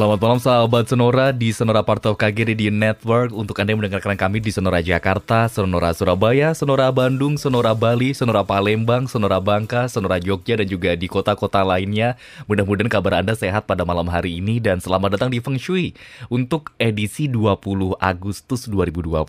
[0.00, 3.36] Selamat malam sahabat Sonora di Sonora Part of KG Radio Network.
[3.36, 8.40] Untuk Anda yang mendengarkan kami di Sonora Jakarta, Sonora Surabaya, Sonora Bandung, Sonora Bali, Sonora
[8.40, 12.16] Palembang, Sonora Bangka, Sonora Jogja dan juga di kota-kota lainnya.
[12.48, 15.92] Mudah-mudahan kabar Anda sehat pada malam hari ini dan selamat datang di Feng Shui
[16.32, 17.60] Untuk edisi 20
[18.00, 19.20] Agustus 2021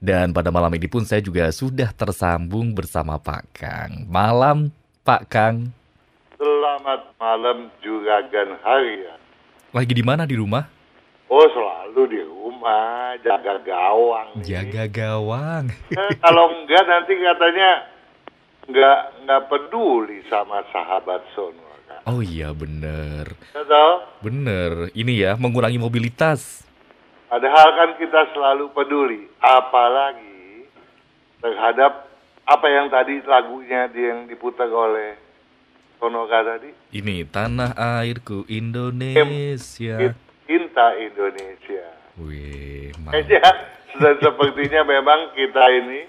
[0.00, 4.08] Dan pada malam ini pun saya juga sudah tersambung bersama Pak Kang.
[4.08, 4.72] Malam
[5.04, 5.76] Pak Kang.
[6.40, 9.27] Selamat malam Juragan Harian
[9.68, 10.64] Lagi di mana di rumah?
[11.28, 14.40] Oh selalu di rumah jaga gawang.
[14.40, 15.68] Jaga gawang.
[15.92, 17.70] Eh, kalau enggak nanti katanya
[18.64, 22.00] enggak enggak peduli sama sahabat Sono kan.
[22.08, 23.36] Oh iya bener.
[23.52, 23.92] Betul?
[24.24, 24.88] Bener.
[24.96, 26.64] Ini ya mengurangi mobilitas.
[27.28, 30.64] Padahal kan kita selalu peduli, apalagi
[31.44, 32.08] terhadap
[32.48, 35.27] apa yang tadi lagunya yang diputar oleh
[35.98, 36.70] Sonoka tadi.
[36.94, 40.14] Ini tanah airku Indonesia.
[40.46, 41.84] Cinta Indonesia.
[42.18, 43.42] Wih, Kayaknya
[43.92, 46.00] sudah sepertinya memang kita ini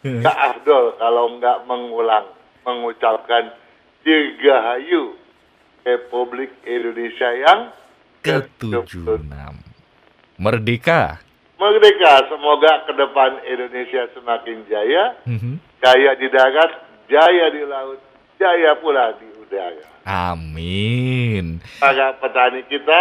[0.00, 2.28] nggak afdol kalau nggak mengulang,
[2.62, 3.52] mengucapkan
[4.04, 5.16] Dirgahayu
[5.82, 7.60] Republik Indonesia yang
[8.22, 9.28] ke-76.
[10.38, 11.18] Merdeka.
[11.58, 15.58] Merdeka, semoga ke depan Indonesia semakin jaya, Mhm.
[15.82, 16.70] jaya di darat,
[17.10, 17.98] jaya di laut,
[18.38, 19.84] jaya pula di udara.
[20.04, 21.64] Amin.
[21.80, 23.00] Para petani kita,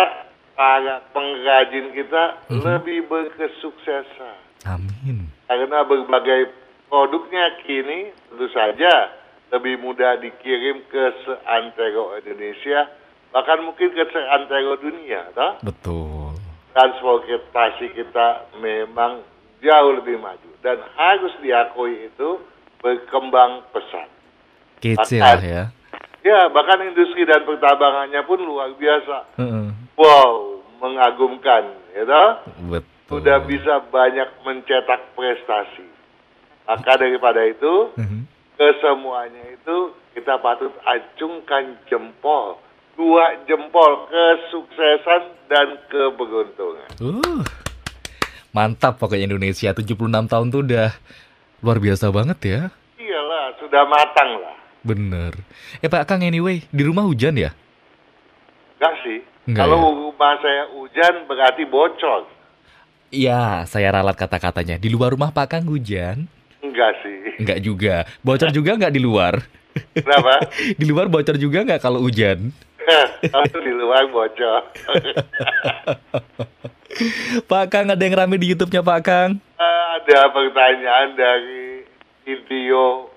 [0.55, 2.63] para pengrajin kita Mhm.
[2.63, 4.39] lebih berkesuksesan.
[4.63, 5.27] Amin.
[5.47, 6.51] Karena berbagai
[6.87, 9.11] produknya kini tentu saja
[9.51, 12.91] lebih mudah dikirim ke seantero Indonesia,
[13.31, 15.31] bahkan mungkin ke seantero dunia.
[15.35, 15.55] Toh?
[15.63, 16.35] Betul.
[16.75, 19.23] Transportasi kita memang
[19.63, 22.39] jauh lebih maju dan harus diakui itu
[22.83, 24.09] berkembang pesat.
[25.17, 25.73] Lah ya.
[26.25, 29.17] Ya, bahkan industri dan pertambangannya pun luar biasa.
[29.39, 29.67] Heeh.
[29.97, 32.29] Wow, mengagumkan, ya toh?
[32.69, 32.95] Betul.
[33.07, 35.87] Sudah bisa banyak mencetak prestasi.
[36.67, 38.27] Maka daripada itu, Mhm.
[38.59, 42.59] kesemuanya itu kita patut acungkan jempol.
[42.97, 46.89] Dua jempol kesuksesan dan keberuntungan.
[46.99, 47.45] Uh.
[48.51, 50.89] Mantap pokoknya Indonesia 76 tahun tuh udah
[51.61, 52.61] luar biasa banget ya.
[52.97, 54.56] Iyalah, sudah matang lah.
[54.87, 55.35] Bener.
[55.83, 57.51] Eh Pak Kang anyway, di rumah hujan ya?
[58.79, 59.19] Enggak sih.
[59.43, 59.91] Enggak Kalau ya?
[59.91, 62.21] rumah saya hujan berarti bocor.
[63.11, 64.79] Iya, saya ralat kata-katanya.
[64.79, 66.31] Di luar rumah Pak Kang hujan?
[66.63, 67.35] Enggak sih.
[67.35, 68.07] Enggak juga.
[68.23, 69.43] Bocor juga nggak di luar?
[69.91, 70.47] Kenapa?
[70.79, 72.55] di luar bocor juga nggak kalau hujan?
[73.27, 74.61] Kalau di luar bocor.
[77.51, 79.31] Pak Kang ada yang rame di YouTube-nya Pak Kang?
[79.59, 81.83] Ada pertanyaan dari
[82.23, 83.11] video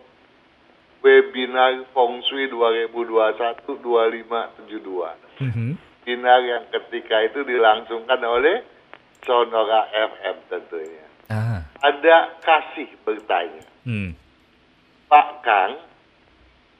[1.00, 5.16] webinar Feng Shui 2021-2572.
[5.40, 5.76] Mhm.
[6.04, 8.62] Webinar yang ketika itu dilangsungkan oleh
[9.24, 11.04] Sonora FM tentunya.
[11.30, 14.18] Ah, Ada kasih bertanya, hmm.
[15.06, 15.78] Pak Kang,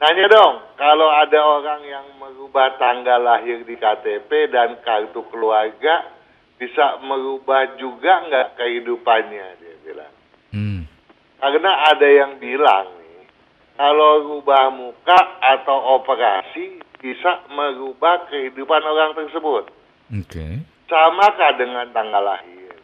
[0.03, 6.03] nanya dong, kalau ada orang yang merubah tanggal lahir di KTP dan kartu keluarga,
[6.59, 10.11] bisa merubah juga nggak kehidupannya, dia bilang.
[10.51, 10.83] Hmm.
[11.39, 13.00] Karena ada yang bilang
[13.81, 19.73] kalau rubah muka atau operasi bisa merubah kehidupan orang tersebut.
[20.13, 20.61] Oke.
[20.85, 22.77] Samakah dengan tanggal lahir?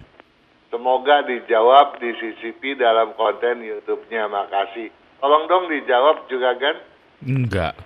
[0.73, 4.25] Semoga dijawab di CCP dalam konten YouTube-nya.
[4.25, 4.89] Makasih.
[5.21, 6.77] Tolong dong dijawab juga kan?
[7.21, 7.77] Enggak.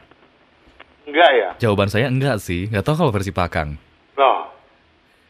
[1.03, 1.51] Enggak ya?
[1.59, 2.71] Jawaban saya enggak sih.
[2.71, 3.75] Nggak tahu kalau versi Pak Kang.
[4.15, 4.55] Loh,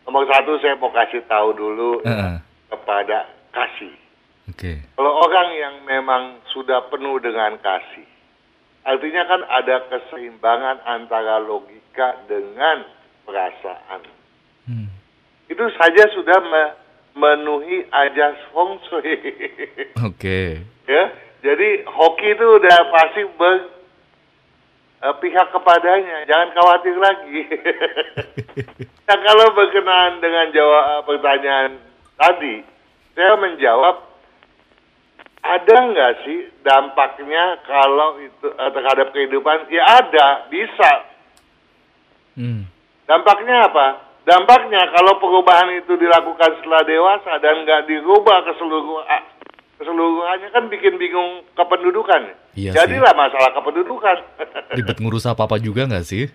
[0.04, 2.44] nomor satu saya mau kasih tahu dulu Heeh.
[2.68, 3.24] kepada
[3.56, 3.99] kasih.
[4.50, 4.82] Oke.
[4.98, 8.06] Kalau orang yang memang sudah penuh dengan kasih,
[8.82, 12.82] artinya kan ada keseimbangan antara logika dengan
[13.22, 14.02] perasaan.
[14.66, 14.90] Hmm.
[15.46, 19.14] Itu saja sudah memenuhi ajas feng shui.
[20.10, 20.66] Oke.
[20.90, 21.04] ya,
[21.46, 23.54] jadi hoki itu udah pasti ber
[25.06, 27.40] eh, pihak kepadanya, jangan khawatir lagi.
[29.06, 31.78] nah, kalau berkenaan dengan jawab pertanyaan
[32.18, 32.66] tadi,
[33.14, 34.09] saya menjawab
[35.40, 39.72] ada nggak sih dampaknya kalau itu eh, terhadap kehidupan?
[39.72, 40.92] Ya ada, bisa.
[42.36, 42.68] Hmm.
[43.08, 43.86] Dampaknya apa?
[44.28, 49.02] Dampaknya kalau perubahan itu dilakukan setelah dewasa dan nggak dirubah ke seluruh
[49.80, 52.36] keseluruhannya kan bikin bingung kependudukan.
[52.52, 54.16] Iya Jadilah masalah kependudukan.
[54.76, 56.28] Ribet ngurus apa-apa juga nggak sih?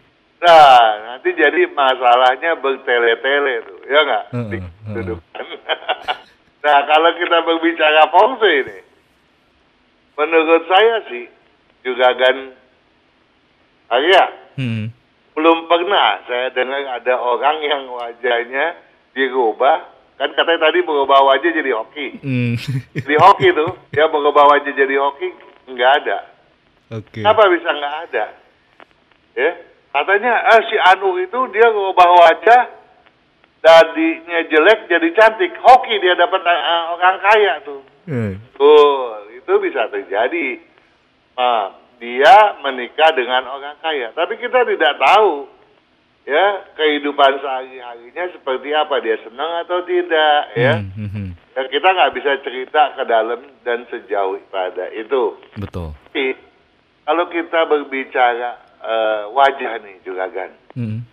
[0.45, 4.23] nah, nanti jadi masalahnya bertele-tele tuh, ya nggak?
[4.29, 4.61] Heeh.
[4.61, 5.45] kependudukan.
[6.65, 8.77] nah, kalau kita berbicara feng shui ini,
[10.15, 11.25] menurut saya sih
[11.83, 12.35] juga kan,
[13.91, 14.23] Arya,
[14.55, 14.87] Hmm.
[15.35, 18.79] belum pernah saya dengar ada orang yang wajahnya
[19.13, 19.91] dirubah.
[20.15, 22.07] Kan katanya tadi berubah wajah jadi hoki.
[22.23, 22.55] Hmm.
[22.95, 25.27] Di hoki tuh, ya berubah wajah jadi hoki,
[25.67, 26.17] nggak ada.
[26.95, 27.19] Oke.
[27.19, 28.25] Kenapa bisa nggak ada?
[29.35, 29.51] Ya,
[29.91, 32.61] katanya ah, si Anu itu dia ngubah wajah
[33.59, 35.51] tadinya jelek jadi cantik.
[35.59, 37.81] Hoki dia dapat eh, orang kaya tuh.
[38.07, 38.39] Eh.
[38.55, 40.57] Tuh, itu bisa terjadi.
[41.37, 44.09] Nah, dia menikah dengan orang kaya.
[44.17, 45.45] Tapi kita tidak tahu
[46.25, 50.81] ya kehidupan sehari-harinya seperti apa dia senang atau tidak ya.
[50.81, 51.29] Hmm, hmm, hmm.
[51.55, 55.37] Ya, kita nggak bisa cerita ke dalam dan sejauh pada itu.
[55.61, 55.93] Betul.
[56.09, 56.35] Tapi
[57.05, 58.51] kalau kita berbicara
[58.81, 60.51] eh, wajah nih juga kan.
[60.73, 61.05] Hmm.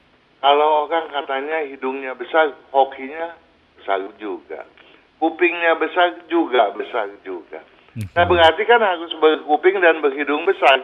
[0.42, 3.38] Kalau orang katanya hidungnya besar, hokinya
[3.78, 4.66] besar juga.
[5.22, 7.62] Kupingnya besar juga besar juga.
[7.92, 10.80] Nah berarti kan harus berkuping dan berhidung besar.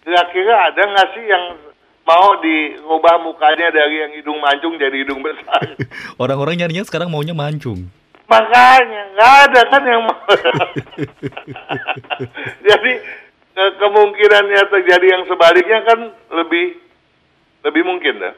[0.00, 1.44] Kira-kira ada nggak sih yang
[2.04, 5.76] mau dirubah mukanya dari yang hidung mancung jadi hidung besar?
[6.22, 7.88] Orang-orang nyarinya sekarang maunya mancung.
[8.28, 10.22] Makanya nggak ada kan yang mau.
[12.68, 12.92] Jadi
[13.50, 15.98] ke- kemungkinannya terjadi yang sebaliknya kan
[16.30, 16.78] lebih
[17.66, 18.34] lebih mungkin dah.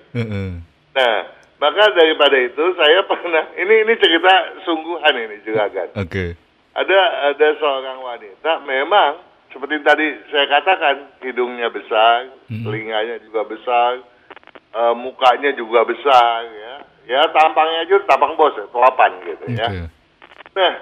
[0.93, 1.17] Nah,
[1.61, 4.33] maka daripada itu saya pernah ini ini cerita
[4.65, 5.89] sungguhan ini juga kan.
[6.01, 6.35] Oke.
[6.73, 7.01] Ada
[7.37, 9.21] ada seorang wanita memang
[9.53, 12.65] seperti tadi saya katakan hidungnya besar, Mm-mm.
[12.65, 14.01] telinganya juga besar,
[14.73, 16.75] eh, mukanya juga besar ya.
[17.03, 19.59] Ya tampangnya juga tampang bos ya, tuapan gitu Oke.
[19.59, 19.69] ya.
[20.57, 20.75] Nah,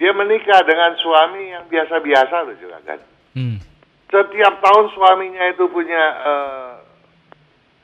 [0.00, 3.00] dia menikah dengan suami yang biasa-biasa loh juga kan.
[3.36, 3.60] Hmm.
[4.08, 6.72] Setiap tahun suaminya itu punya eh,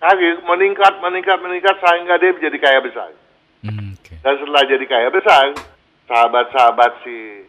[0.00, 3.12] karir meningkat, meningkat, meningkat sehingga dia menjadi kaya besar.
[3.60, 4.16] Hmm, Oke.
[4.24, 5.52] Dan setelah jadi kaya besar,
[6.08, 7.44] sahabat-sahabat si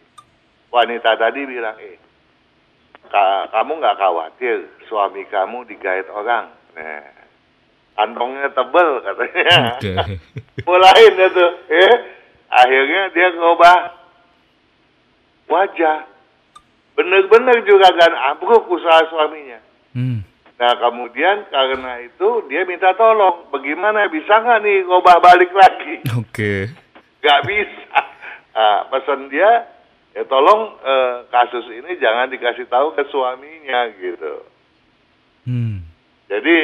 [0.72, 1.98] wanita tadi bilang, eh,
[3.08, 4.58] ka- kamu nggak khawatir
[4.88, 6.52] suami kamu digait orang.
[6.76, 7.04] Nah,
[7.96, 9.80] kantongnya tebel katanya.
[10.68, 11.92] Mulain dia tuh, ya.
[12.52, 13.78] Akhirnya dia ngubah
[15.50, 16.08] wajah.
[16.96, 19.60] Bener-bener juga kan ambruk usaha suaminya.
[19.92, 20.24] Hmm.
[20.56, 23.52] Nah kemudian karena itu dia minta tolong.
[23.52, 26.00] Bagaimana bisa nggak nih ngubah balik lagi?
[26.16, 26.72] Oke.
[27.20, 28.00] Gak bisa.
[28.56, 29.68] Nah, pesan dia,
[30.16, 34.48] ya tolong eh, kasus ini jangan dikasih tahu ke suaminya gitu.
[35.44, 35.84] Hmm.
[36.32, 36.58] Jadi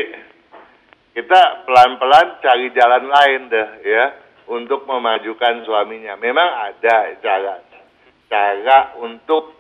[1.12, 4.06] kita pelan-pelan cari jalan lain deh ya
[4.48, 6.16] untuk memajukan suaminya.
[6.16, 7.60] Memang ada cara
[8.32, 9.52] cara untuk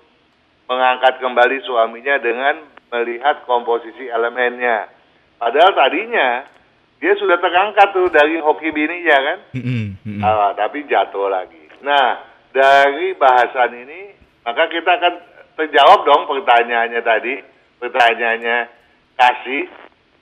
[0.72, 2.64] mengangkat kembali suaminya dengan
[2.96, 4.88] melihat komposisi elemennya.
[5.36, 6.48] Padahal tadinya
[7.04, 9.38] dia sudah terangkat tuh dari hoki bininya kan.
[9.60, 10.22] Hmm, hmm.
[10.24, 11.61] Ah, tapi jatuh lagi.
[11.82, 12.22] Nah,
[12.54, 14.02] dari bahasan ini,
[14.46, 15.14] maka kita akan
[15.58, 17.34] terjawab dong pertanyaannya tadi,
[17.82, 18.58] pertanyaannya
[19.18, 19.66] kasih,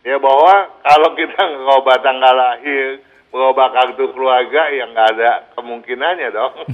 [0.07, 6.55] ya bahwa kalau kita ngerubah tanggal lahir, merubah kartu keluarga, ya nggak ada kemungkinannya dong.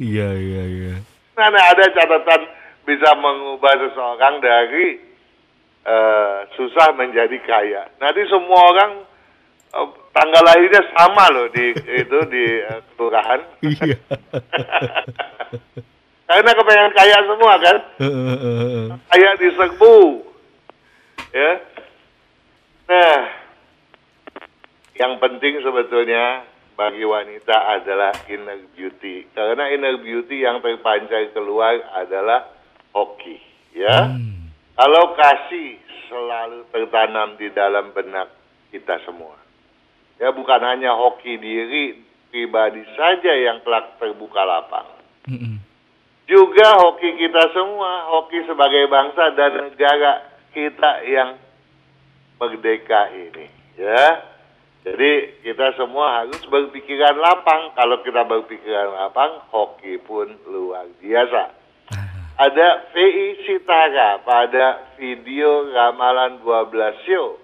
[0.00, 0.94] Iya, iya, iya.
[1.36, 2.48] Mana ada catatan
[2.88, 4.96] bisa mengubah seseorang dari
[5.84, 7.92] eh, susah menjadi kaya.
[8.00, 8.92] Nanti semua orang
[9.76, 13.40] eh, tanggal lahirnya sama loh di itu di eh, kelurahan.
[13.60, 13.98] Iya.
[16.24, 17.76] Karena kepengen kaya semua kan,
[19.12, 20.24] kaya diserbu,
[21.36, 21.60] ya.
[22.88, 23.20] Nah,
[24.96, 26.48] yang penting sebetulnya
[26.80, 29.28] bagi wanita adalah inner beauty.
[29.36, 32.56] Karena inner beauty yang terpancar keluar adalah
[32.96, 33.36] hoki,
[33.76, 34.16] ya.
[34.16, 34.48] Hmm.
[34.74, 35.76] Kalau kasih
[36.08, 38.32] selalu tertanam di dalam benak
[38.72, 39.43] kita semua.
[40.24, 42.00] Ya bukan hanya hoki diri
[42.32, 44.88] pribadi saja yang kelak terbuka lapang.
[45.28, 45.56] Hmm, hmm.
[46.24, 50.24] Juga hoki kita semua, hoki sebagai bangsa dan negara
[50.56, 51.36] kita yang
[52.40, 54.24] merdeka ini, ya.
[54.88, 57.76] Jadi kita semua harus berpikiran lapang.
[57.76, 61.52] Kalau kita berpikiran lapang, hoki pun luar biasa.
[62.40, 67.43] Ada VI Sitara pada video ramalan 12 show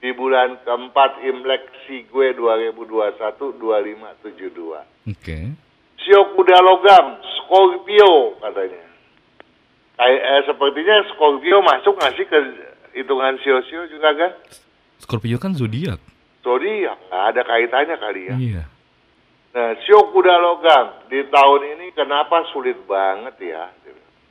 [0.00, 5.12] di bulan keempat Imlek Sigwe 2021-2572.
[5.12, 5.38] Oke.
[6.00, 8.88] Sio kuda logam, Scorpio katanya.
[10.00, 12.38] Kayak eh, sepertinya Scorpio masuk nggak sih ke
[12.96, 14.32] hitungan sio-sio juga kan?
[14.96, 16.00] Scorpio kan zodiak.
[16.40, 18.34] Ya nggak ada kaitannya kali ya.
[18.40, 18.64] Iya.
[19.50, 23.68] Nah, sio kuda logam di tahun ini kenapa sulit banget ya?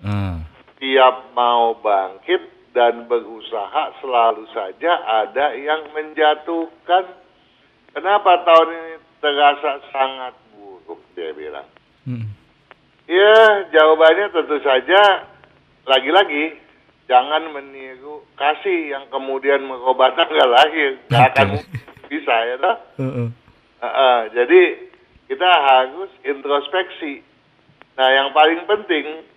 [0.01, 0.41] Ah.
[0.81, 7.11] Tiap mau bangkit dan berusaha selalu saja ada yang menjatuhkan.
[7.91, 11.67] Kenapa tahun ini terasa sangat buruk dia bilang.
[12.07, 12.31] Hmm.
[13.03, 15.27] Ya, jawabannya tentu saja
[15.83, 16.55] lagi-lagi
[17.11, 21.47] jangan meniru kasih yang kemudian mengobatan nggak lahir, nggak akan
[22.07, 22.77] bisa ya toh.
[22.95, 23.27] Uh -uh.
[23.83, 24.19] Uh -uh.
[24.31, 24.61] Jadi
[25.27, 27.27] kita harus introspeksi.
[27.99, 29.27] Nah yang paling penting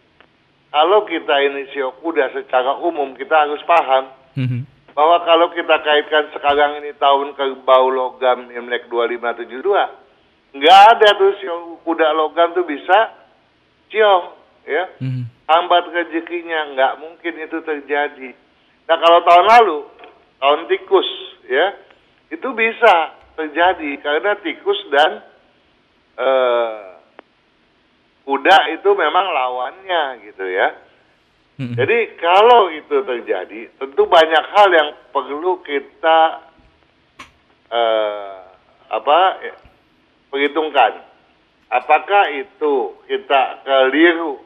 [0.72, 4.60] kalau kita ini sio kuda secara umum kita harus paham mm-hmm.
[4.96, 11.76] bahwa kalau kita kaitkan sekarang ini tahun kerbau logam Imlek 2572 nggak ada tuh sio
[11.84, 13.12] kuda logam tuh bisa
[13.92, 14.24] ciong
[14.64, 15.24] ya mm-hmm.
[15.52, 18.32] hambat rezekinya nggak mungkin itu terjadi
[18.88, 19.78] nah kalau tahun lalu
[20.40, 21.08] tahun tikus
[21.52, 21.76] ya
[22.32, 25.20] itu bisa terjadi karena tikus dan
[26.16, 26.92] uh,
[28.22, 30.68] kuda itu memang lawannya gitu ya.
[31.60, 31.76] Hmm.
[31.76, 36.48] Jadi kalau itu terjadi, tentu banyak hal yang perlu kita
[37.68, 38.40] uh,
[38.88, 39.18] apa
[40.32, 41.12] perhitungkan.
[41.72, 44.40] Apakah itu kita keliru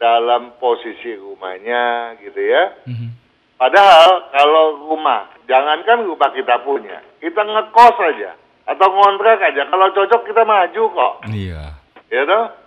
[0.00, 2.80] dalam posisi rumahnya gitu ya?
[2.88, 3.12] Hmm.
[3.60, 8.34] Padahal kalau rumah, jangankan rumah kita punya, kita ngekos aja
[8.66, 9.68] atau ngontrak aja.
[9.68, 11.14] Kalau cocok kita maju kok.
[11.30, 11.62] Iya.
[12.10, 12.61] Ya toh?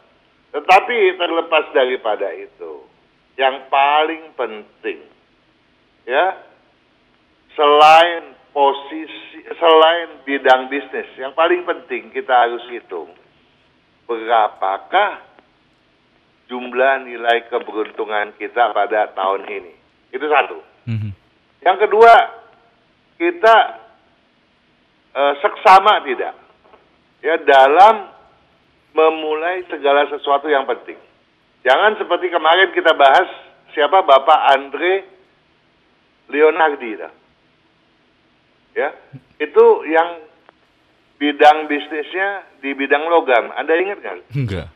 [0.55, 2.87] Tetapi terlepas daripada itu,
[3.35, 5.03] yang paling penting
[6.07, 6.39] ya
[7.59, 13.11] selain posisi selain bidang bisnis, yang paling penting kita harus hitung
[14.07, 15.19] berapakah
[16.47, 19.73] jumlah nilai keberuntungan kita pada tahun ini.
[20.13, 20.61] Itu satu.
[20.87, 21.11] Mm-hmm.
[21.65, 22.13] Yang kedua,
[23.17, 23.55] kita
[25.11, 26.37] uh, seksama tidak
[27.25, 28.14] ya dalam
[28.95, 30.95] memulai segala sesuatu yang penting.
[31.67, 33.27] Jangan seperti kemarin kita bahas
[33.75, 35.03] siapa Bapak Andre
[36.31, 37.03] Leonardi.
[38.75, 38.95] Ya,
[39.39, 40.23] itu yang
[41.19, 43.51] bidang bisnisnya di bidang logam.
[43.55, 44.17] Anda ingat kan?
[44.31, 44.67] Enggak.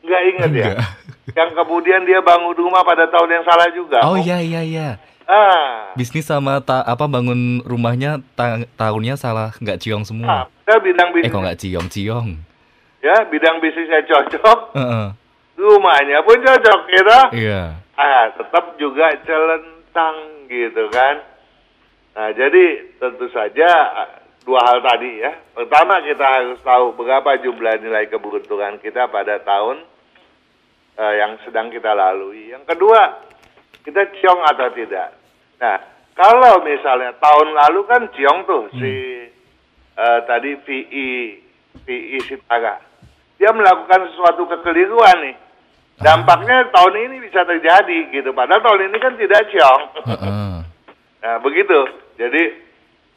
[0.00, 0.72] Enggak ingat ya?
[1.38, 4.02] Yang kemudian dia bangun rumah pada tahun yang salah juga.
[4.02, 4.88] Oh iya iya iya.
[5.30, 5.94] Ah.
[5.94, 10.50] Bisnis sama ta apa bangun rumahnya ta tahunnya salah, nggak ciong semua.
[10.50, 11.30] Ah, bidang bisnis.
[11.30, 12.28] Eh kok nggak ciong ciong?
[13.00, 15.06] Ya bidang bisnisnya cocok, uh -uh.
[15.56, 17.20] rumahnya pun cocok gitu.
[17.44, 17.80] Iya.
[17.96, 21.20] Ah, tetap juga celentang gitu kan.
[22.16, 24.10] Nah, jadi tentu saja ah,
[24.44, 25.32] dua hal tadi ya.
[25.52, 29.84] Pertama kita harus tahu berapa jumlah nilai keberuntungan kita pada tahun
[30.96, 32.52] uh, yang sedang kita lalui.
[32.52, 33.20] Yang kedua,
[33.84, 35.16] kita ciong atau tidak.
[35.60, 35.76] Nah,
[36.16, 38.76] kalau misalnya tahun lalu kan ciong tuh hmm.
[38.80, 38.92] si
[39.96, 41.08] uh, tadi VI
[41.86, 42.90] VI Sitaga
[43.40, 45.36] dia melakukan sesuatu kekeliruan nih.
[45.96, 48.36] Dampaknya tahun ini bisa terjadi gitu.
[48.36, 49.82] Padahal tahun ini kan tidak ciong.
[51.24, 51.88] nah begitu.
[52.20, 52.60] Jadi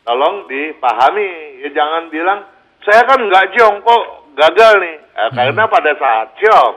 [0.07, 1.59] tolong dipahami.
[1.67, 2.47] Ya jangan bilang
[2.87, 4.03] saya kan nggak ciong kok
[4.39, 4.97] gagal nih.
[5.11, 5.35] Nah, hmm.
[5.35, 6.75] Karena pada saat ciong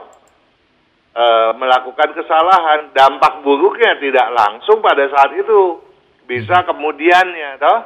[1.15, 1.25] e,
[1.55, 5.79] melakukan kesalahan, dampak buruknya tidak langsung pada saat itu.
[6.27, 7.79] Bisa kemudiannya, toh.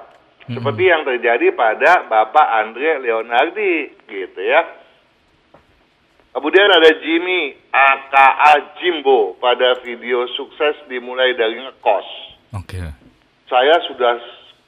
[0.49, 0.57] Hmm.
[0.57, 4.61] Seperti yang terjadi pada Bapak Andre Leonardi gitu ya.
[6.31, 12.07] Kemudian ada Jimmy AKA Jimbo pada video sukses dimulai dari ngekos.
[12.55, 12.79] Oke.
[12.79, 12.87] Okay.
[13.51, 14.15] Saya sudah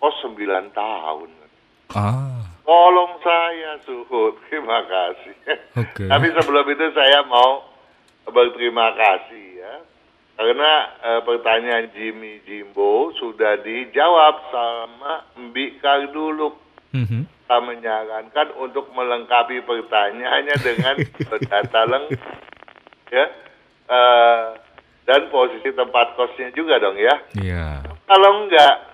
[0.03, 1.29] kos 9 tahun.
[1.95, 2.51] Ah.
[2.67, 4.39] Tolong saya suhut.
[4.47, 5.35] Terima kasih.
[5.73, 6.07] Okay.
[6.11, 7.63] Tapi sebelum itu saya mau
[8.27, 9.52] berterima kasih.
[10.43, 16.59] Karena eh, pertanyaan Jimmy Jimbo sudah dijawab sama Mbik Karduluk.
[16.91, 17.23] Mm -hmm
[17.53, 20.95] kita menyarankan untuk melengkapi pertanyaannya dengan
[21.51, 22.41] data lengkap
[23.13, 23.25] ya
[23.91, 24.57] uh,
[25.05, 27.13] dan posisi tempat kosnya juga dong ya.
[27.38, 27.85] Iya.
[28.09, 28.89] Kalau enggak,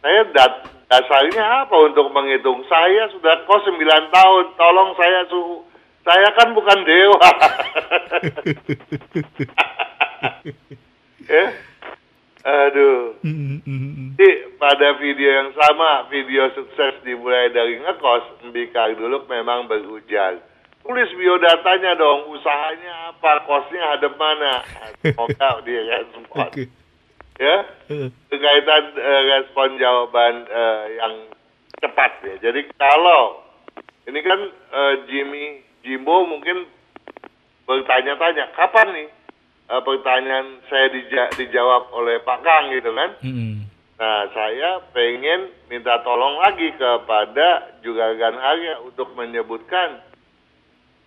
[0.00, 2.64] saya dat dasarnya apa untuk menghitung?
[2.72, 5.68] Saya sudah kos 9 tahun, tolong saya suhu.
[6.08, 7.20] Saya kan bukan dewa.
[11.30, 11.46] ya?
[12.44, 13.16] Aduh.
[14.14, 20.44] Jadi pada video yang sama, video sukses dimulai dari ngekos, Mbika dulu memang berujar.
[20.84, 24.60] Tulis biodatanya dong, usahanya apa, kosnya ada mana.
[25.00, 26.28] Semoga dia respon.
[26.52, 26.68] Okay.
[27.34, 27.66] Ya,
[28.30, 31.14] berkaitan uh, respon jawaban uh, yang
[31.82, 32.34] cepat ya.
[32.38, 33.42] Jadi kalau
[34.06, 34.38] ini kan
[34.70, 36.68] uh, Jimmy Jimbo mungkin
[37.64, 39.08] bertanya-tanya kapan nih
[39.70, 43.10] uh, pertanyaan saya dija dijawab oleh Pak Kang gitu kan.
[43.24, 43.54] Mm-hmm.
[43.94, 50.02] Nah saya pengen minta tolong lagi kepada Juragan Arya untuk menyebutkan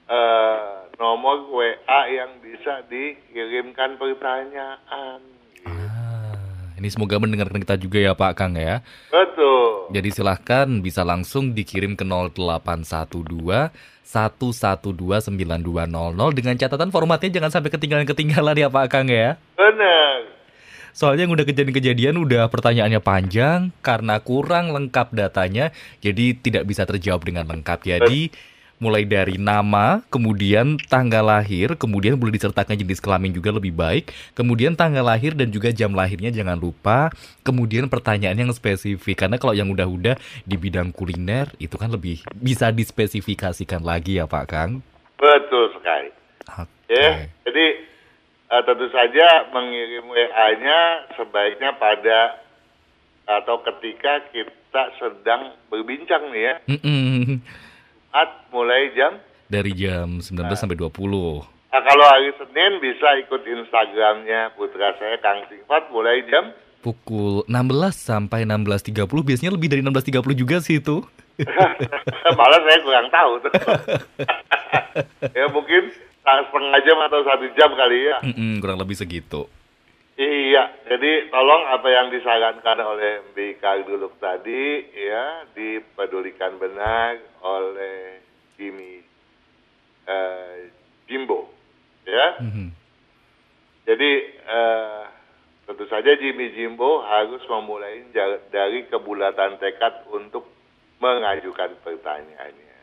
[0.07, 5.19] uh, nomor WA yang bisa dikirimkan pertanyaan.
[5.67, 6.39] Ah,
[6.79, 8.81] ini semoga mendengarkan kita juga ya Pak Kang ya.
[9.13, 9.93] Betul.
[9.93, 13.71] Jadi silahkan bisa langsung dikirim ke 0812
[14.07, 15.35] 1129200
[16.31, 19.35] dengan catatan formatnya jangan sampai ketinggalan-ketinggalan ya Pak Kang ya.
[19.59, 20.39] Benar.
[20.95, 25.69] Soalnya yang udah kejadian-kejadian udah pertanyaannya panjang karena kurang lengkap datanya,
[26.01, 27.85] jadi tidak bisa terjawab dengan lengkap.
[27.85, 28.33] Jadi
[28.77, 34.77] mulai dari nama, kemudian tanggal lahir, kemudian boleh disertakan jenis kelamin juga lebih baik, kemudian
[34.77, 37.09] tanggal lahir dan juga jam lahirnya jangan lupa,
[37.41, 42.69] kemudian pertanyaan yang spesifik karena kalau yang udah-udah di bidang kuliner itu kan lebih bisa
[42.69, 44.85] dispesifikasikan lagi ya Pak Kang.
[45.17, 46.13] Betul sekali.
[46.61, 46.93] Oke.
[46.93, 47.65] Ya, jadi
[48.53, 50.79] uh, tentu saja mengirim WA-nya
[51.17, 52.45] sebaiknya pada
[53.27, 56.55] atau ketika kita sedang berbincang nih ya.
[56.77, 57.43] Mm-mm.
[58.07, 59.19] Jumat mulai jam
[59.51, 60.87] Dari jam 19 sampai 20.
[61.67, 67.67] Nah, kalau hari Senin bisa ikut Instagramnya putra saya Kang Sifat mulai jam Pukul 16
[67.91, 71.03] sampai 16.30 biasanya lebih dari 16.30 juga sih itu.
[72.39, 73.53] malah saya kurang tahu tuh.
[75.37, 75.91] ya mungkin
[76.23, 78.17] setengah jam atau satu jam kali ya.
[78.23, 79.51] Mm-mm, kurang lebih segitu.
[80.17, 88.17] Iya, jadi tolong apa yang disarankan oleh Mbak Karduluk tadi ya dipedulikan benar oleh
[88.57, 89.05] Jimmy
[90.09, 90.73] eh,
[91.05, 91.53] Jimbo,
[92.09, 92.41] ya.
[92.41, 92.73] Mhm.
[93.85, 95.03] Jadi eh,
[95.69, 98.09] tentu saja Jimmy Jimbo harus memulai
[98.49, 100.49] dari kebulatan tekad untuk
[100.97, 102.77] mengajukan pertanyaannya.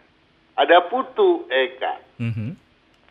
[0.54, 2.54] Ada Putu Eka Mhm.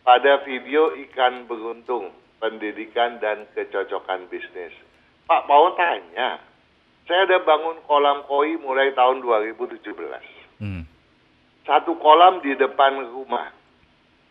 [0.07, 4.75] pada video ikan beruntung, pendidikan dan kecocokan bisnis.
[5.23, 6.43] Pak mau tanya,
[7.07, 9.79] saya ada bangun kolam koi mulai tahun 2017.
[10.59, 10.83] Mm.
[11.63, 13.55] Satu kolam di depan rumah.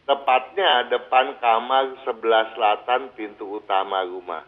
[0.05, 4.45] Tepatnya depan kamar sebelah selatan pintu utama rumah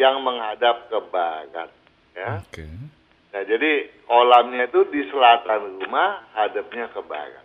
[0.00, 1.68] yang menghadap ke barat.
[2.16, 2.40] Ya.
[2.40, 2.64] Oke.
[3.34, 7.43] Nah, jadi kolamnya itu di selatan rumah, hadapnya ke barat.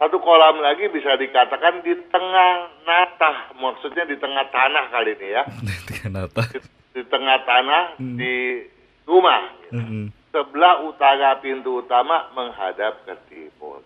[0.00, 5.44] Satu kolam lagi bisa dikatakan di tengah natah, maksudnya di tengah tanah kali ini ya.
[6.00, 6.48] Kenapa?
[6.56, 6.58] Di,
[6.96, 8.64] di tengah tanah di
[9.04, 9.44] rumah.
[9.68, 10.08] Mhm.
[10.32, 13.84] Sebelah utara pintu utama menghadap ke timur.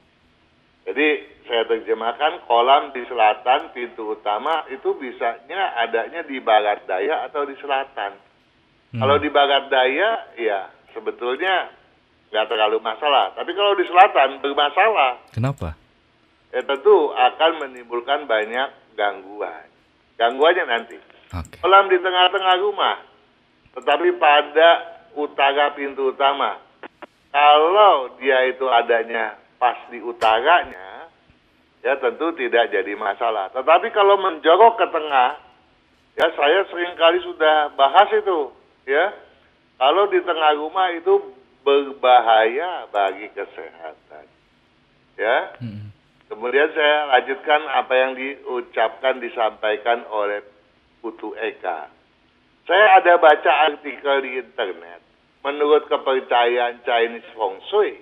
[0.87, 1.09] Jadi
[1.51, 7.59] saya terjemahkan kolam di selatan pintu utama itu bisanya adanya di barat daya atau di
[7.59, 8.15] selatan.
[8.95, 9.01] Hmm.
[9.03, 11.73] Kalau di barat daya ya sebetulnya
[12.31, 13.35] nggak terlalu masalah.
[13.35, 15.13] Tapi kalau di selatan bermasalah.
[15.33, 15.84] Kenapa?
[16.55, 19.67] Ya tentu akan menimbulkan banyak gangguan.
[20.15, 20.97] Gangguannya nanti.
[21.35, 21.59] Oke.
[21.59, 23.03] Kolam di tengah-tengah rumah,
[23.75, 24.71] tetapi pada
[25.19, 26.63] utara pintu utama.
[27.35, 31.11] Kalau dia itu adanya pas di utaranya,
[31.83, 33.51] ya tentu tidak jadi masalah.
[33.51, 35.43] Tetapi kalau menjorok ke tengah,
[36.15, 38.55] ya saya sering kali sudah bahas itu,
[38.87, 39.11] ya.
[39.75, 41.35] Kalau di tengah rumah itu
[41.67, 44.31] berbahaya bagi kesehatan.
[45.19, 45.59] Ya.
[45.59, 45.94] Mhm.
[46.29, 50.41] Kemudian saya lanjutkan apa yang diucapkan disampaikan oleh
[51.05, 51.93] Putu Eka.
[52.65, 55.05] Saya ada baca artikel di internet.
[55.45, 58.01] Menurut kepercayaan Chinese Feng Shui,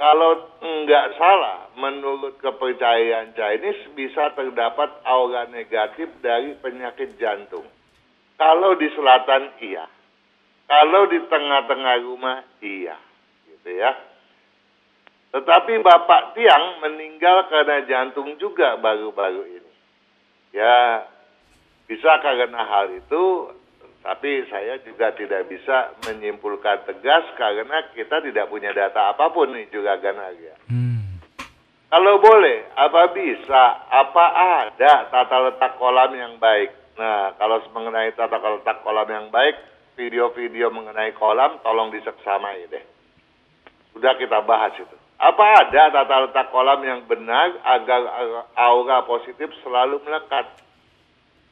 [0.00, 7.68] kalau enggak salah, menurut kepercayaan Chinese bisa terdapat aura negatif dari penyakit jantung.
[8.40, 9.84] Kalau di selatan iya.
[10.64, 12.96] Kalau di tengah-tengah rumah iya.
[13.44, 13.92] Gitu ya.
[15.30, 19.72] Tetapi Bapak Tiang meninggal karena jantung juga baru-baru ini.
[20.50, 21.06] Ya,
[21.86, 23.54] bisa karena hal itu,
[24.02, 29.70] tapi saya juga tidak bisa menyimpulkan tegas karena kita tidak punya data apa pun nih
[29.70, 30.58] juga Ganaria.
[30.66, 31.20] Hmm.
[31.90, 34.26] Kalau boleh, apa bisa, apa
[34.62, 36.70] ada tata letak kolam yang baik?
[36.98, 39.58] Nah, kalau mengenai tata letak kolam yang baik,
[39.98, 42.84] video-video mengenai kolam tolong diseksamai deh.
[43.90, 44.99] Sudah kita bahas itu.
[45.20, 48.08] Apa ada tata letak kolam yang benar agar
[48.56, 50.48] aura positif selalu melekat?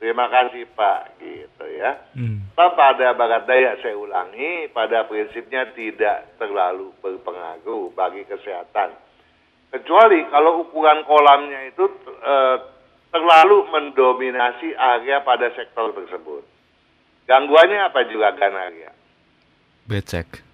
[0.00, 2.00] Terima kasih Pak, gitu ya.
[2.16, 2.48] Hmm.
[2.56, 8.94] Tanpa ada barat daya, saya ulangi, pada prinsipnya tidak terlalu berpengaruh bagi kesehatan.
[9.68, 11.84] Kecuali kalau ukuran kolamnya itu
[12.24, 12.56] eh,
[13.12, 16.40] terlalu mendominasi area pada sektor tersebut.
[17.28, 18.96] Gangguannya apa juga Ganaria?
[19.84, 20.47] Becek.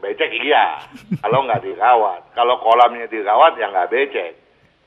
[0.00, 0.80] Becek iya,
[1.22, 2.32] kalau nggak dirawat.
[2.34, 4.32] Kalau kolamnya dirawat ya nggak becek.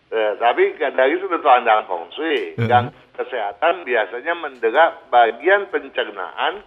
[0.10, 6.66] Eh, tapi dari sudut pandang feng shui, yang kesehatan biasanya mendera bagian pencernaan,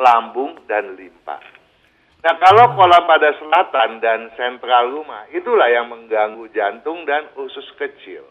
[0.00, 1.36] lambung, dan limpa.
[2.18, 8.24] Nah kalau kolam pada selatan dan sentral rumah, itulah yang mengganggu jantung dan usus kecil.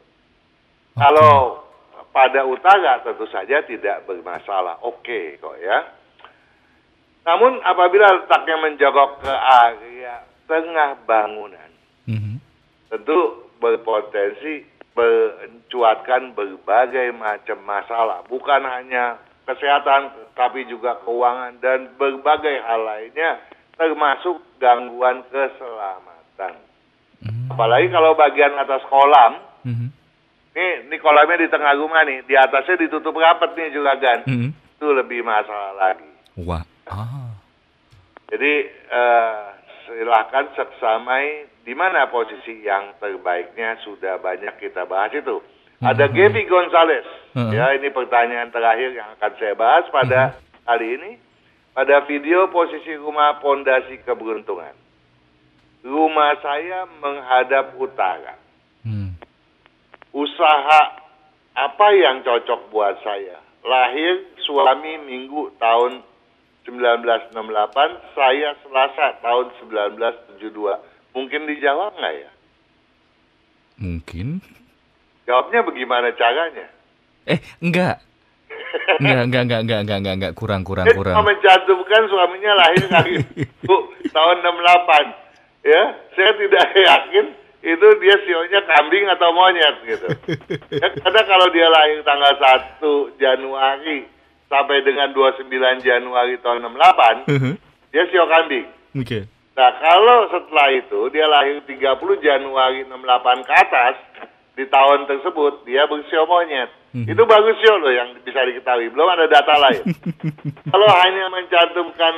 [0.97, 1.63] Kalau
[2.09, 5.85] pada utara tentu saja tidak bermasalah, oke kok ya.
[7.27, 11.71] Namun apabila letaknya menjorok ke area tengah bangunan,
[12.07, 12.39] Mhm.
[12.87, 14.63] tentu berpotensi
[14.95, 18.23] mencuatkan berbagai macam masalah.
[18.31, 23.43] Bukan hanya kesehatan, tapi juga keuangan dan berbagai hal lainnya,
[23.75, 26.57] termasuk gangguan keselamatan.
[27.21, 27.47] Hmm.
[27.53, 29.37] Apalagi kalau bagian atas kolam,
[29.67, 29.87] Mhm.
[30.57, 34.49] nih, ini kolamnya di tengah rumah nih, di atasnya ditutup rapat nih juga kan, Mhm.
[34.49, 36.09] itu lebih masalah lagi.
[36.41, 36.65] Wah.
[36.91, 37.35] Ah.
[38.27, 39.43] Jadi eh,
[39.87, 45.39] silahkan seksamai di mana posisi yang terbaiknya sudah banyak kita bahas itu.
[45.77, 47.05] Ada Gaby Gonzalez.
[47.37, 47.53] Mhm.
[47.53, 51.11] Ya, ini pertanyaan terakhir yang akan saya bahas pada hari ini.
[51.77, 54.73] Pada video posisi rumah pondasi keberuntungan.
[55.85, 58.33] Rumah saya menghadap utara.
[58.81, 59.13] Hmm.
[60.09, 60.81] Usaha
[61.53, 63.37] apa yang cocok buat saya?
[63.61, 66.01] Lahir suami minggu tahun
[66.67, 67.31] 1968,
[68.11, 71.15] saya Selasa tahun 1972.
[71.15, 72.31] Mungkin dijawab nggak ya?
[73.79, 74.43] Mungkin.
[75.23, 76.67] Jawabnya bagaimana caranya?
[77.27, 78.03] Eh, enggak.
[78.99, 81.15] Enggak, enggak, enggak, enggak, enggak, enggak, enggak, kurang, kurang, Dia kurang.
[81.15, 83.77] cuma mencantumkan suaminya lahir Minggu
[84.11, 85.67] tahun 68.
[85.67, 85.83] Ya,
[86.15, 87.25] saya tidak yakin
[87.67, 90.07] itu dia sionya kambing atau monyet gitu.
[90.71, 92.33] Ya, karena kalau dia lahir tanggal
[92.79, 94.07] 1 Januari
[94.47, 95.47] sampai dengan 29
[95.79, 97.53] Januari tahun 68, Mhm.
[97.91, 98.67] dia sio kambing.
[98.95, 99.27] Oke.
[99.57, 103.95] Nah, kalau setelah itu dia lahir 30 Januari 68 ke atas,
[104.57, 106.69] di tahun tersebut dia bersio monyet.
[106.93, 107.05] Mhm.
[107.09, 108.89] Itu bagus sio loh yang bisa diketahui.
[108.89, 109.85] Belum ada data lain.
[110.73, 112.15] kalau hanya mencantumkan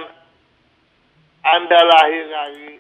[1.40, 2.80] Anda lahir hari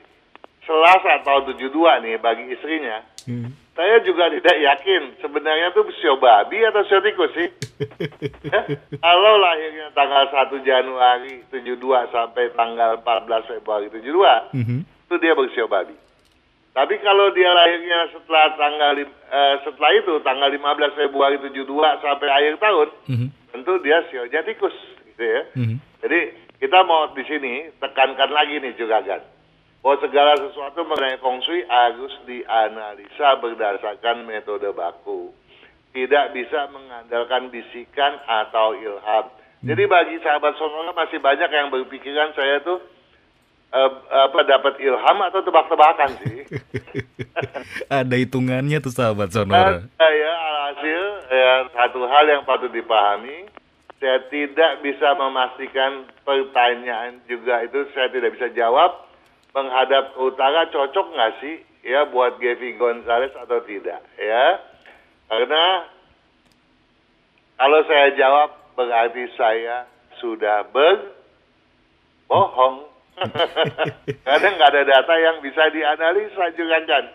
[0.67, 3.51] Selasa tahun 72 nih bagi istrinya, Hmm.
[3.73, 7.49] saya juga tidak yakin sebenarnya itu sio babi atau sio tikus sih.
[9.05, 14.79] Kalau lahirnya tanggal 1 Januari 72 sampai tanggal 14 Februari 72, Mhm.
[14.83, 15.95] itu dia bersio babi.
[16.69, 22.61] Tapi kalau dia lahirnya setelah tanggal eh, setelah itu tanggal 15 Februari 72 sampai akhir
[22.61, 23.27] tahun, Mhm.
[23.51, 24.75] tentu dia sionya tikus
[25.11, 25.41] gitu ya.
[25.57, 25.75] Mhm.
[26.05, 26.19] Jadi
[26.59, 29.23] kita mau di sini tekankan lagi nih juga kan.
[29.79, 35.31] Bahwa segala sesuatu mengenai feng shui harus dianalisa berdasarkan metode baku.
[35.89, 39.25] Tidak bisa mengandalkan bisikan atau ilham.
[39.59, 42.79] Jadi bagi sahabat sonora masih banyak yang berpikiran saya tuh
[43.73, 46.47] eh, apa dapat ilham atau tebak-tebakan sih.
[47.99, 49.83] Ada hitungannya tuh sahabat Sonora.
[49.83, 53.49] Dan saya alhasil ya, satu hal yang patut dipahami,
[53.99, 59.05] saya tidak bisa memastikan pertanyaan juga itu saya tidak bisa jawab
[59.51, 64.61] menghadap ke utara cocok nggak sih ya buat Gavi Gonzalez atau tidak ya
[65.29, 65.85] karena
[67.55, 69.85] kalau saya jawab berarti saya
[70.17, 72.89] sudah berbohong
[74.27, 77.05] karena nggak ada data yang bisa dianalisa juga kan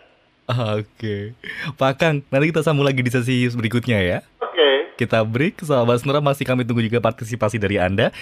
[0.44, 1.32] Oke.
[1.80, 4.20] Pak Kang, nanti kita sambung lagi di sesi berikutnya ya.
[4.44, 8.12] oke Kita break, sahabat Sonora masih kami tunggu juga partisipasi dari Anda.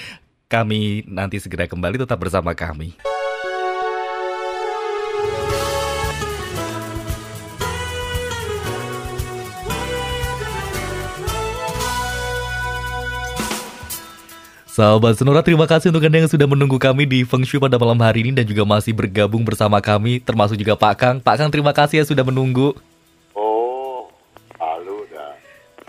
[0.47, 2.95] Kami nanti segera kembali tetap bersama kami.
[14.73, 18.01] Sahabat Sonora, terima kasih untuk Anda yang sudah menunggu kami di Feng Shui pada malam
[18.01, 21.17] hari ini dan juga masih bergabung bersama kami, termasuk juga Pak Kang.
[21.21, 22.73] Pak Kang, terima kasih ya sudah menunggu.
[23.37, 24.09] Oh,
[24.57, 25.37] lalu dah.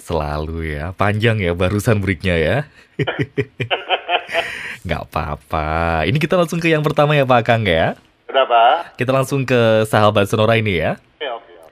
[0.03, 2.57] Selalu ya, panjang ya barusan breaknya ya.
[4.83, 6.03] Nggak apa-apa.
[6.03, 7.95] Ini kita langsung ke yang pertama ya Pak Kang ya.
[8.27, 8.91] Kenapa?
[8.99, 10.99] Kita langsung ke sahabat Sonora ini ya.
[10.99, 11.51] Oke, oke.
[11.55, 11.71] oke.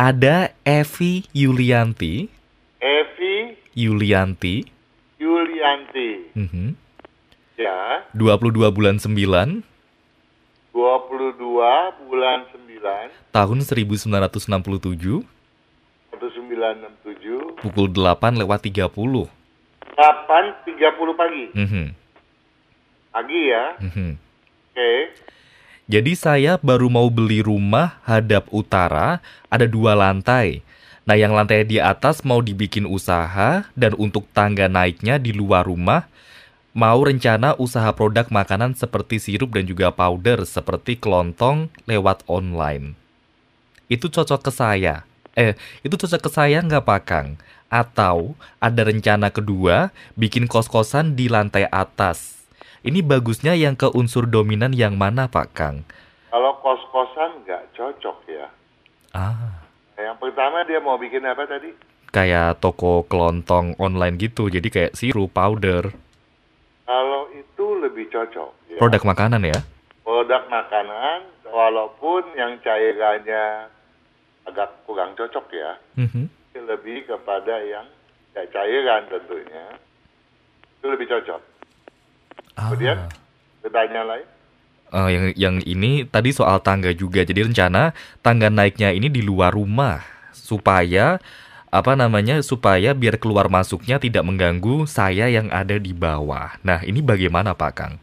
[0.00, 2.32] Ada Evi Yulianti.
[2.80, 4.75] Evi Yulianti.
[5.26, 6.10] Yulianti.
[6.38, 6.78] mhm,
[7.58, 9.64] Ya, 22 bulan 9
[10.70, 11.40] 22
[12.04, 15.24] bulan 9 tahun 1967
[16.12, 19.26] 1967 pukul 8 lewat 30.
[19.96, 21.44] 8.30 pagi.
[21.56, 21.86] Mhm,
[23.08, 23.64] Pagi ya.
[23.80, 24.10] mhm.
[24.76, 24.92] Oke.
[25.88, 30.60] Jadi saya baru mau beli rumah hadap utara, ada dua lantai.
[31.06, 36.10] Nah yang lantai di atas mau dibikin usaha dan untuk tangga naiknya di luar rumah
[36.74, 42.98] mau rencana usaha produk makanan seperti sirup dan juga powder seperti kelontong lewat online.
[43.86, 45.06] Itu cocok ke saya.
[45.38, 45.54] Eh,
[45.86, 47.28] itu cocok ke saya nggak Pak Kang?
[47.70, 52.44] Atau ada rencana kedua bikin kos-kosan di lantai atas.
[52.82, 55.86] Ini bagusnya yang ke unsur dominan yang mana Pak Kang?
[56.34, 58.46] Kalau kos-kosan nggak cocok ya.
[59.14, 59.65] Ah,
[59.96, 61.72] Yang pertama dia mau bikin apa tadi?
[62.16, 64.48] kayak toko kelontong online gitu.
[64.48, 65.92] Jadi kayak sirup, powder,
[66.86, 68.50] Kalau itu lebih cocok.
[68.72, 68.78] Ya.
[68.78, 69.58] produk makanan ya.
[70.06, 73.68] Produk makanan, walaupun yang cairannya
[74.46, 75.76] agak kurang cocok ya.
[76.00, 76.24] Mhm.
[76.56, 77.84] lebih kepada yang
[78.32, 79.76] ya, cairan tentunya.
[80.80, 81.40] Itu lebih cocok.
[82.56, 82.72] Ah.
[82.72, 83.12] Kemudian
[83.60, 84.28] pertanyaan lain?
[84.94, 87.26] Eh, yang yang ini tadi soal tangga juga.
[87.26, 87.90] Jadi rencana
[88.22, 89.98] tangga naiknya ini di luar rumah
[90.30, 91.18] supaya
[91.74, 96.54] apa namanya supaya biar keluar masuknya tidak mengganggu saya yang ada di bawah.
[96.62, 97.94] Nah ini bagaimana Pak Kang?